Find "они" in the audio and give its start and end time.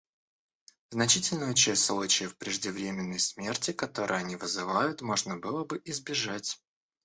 4.17-4.35